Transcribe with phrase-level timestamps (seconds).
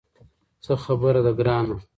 [0.63, 1.75] څه خبره ده ګرانه.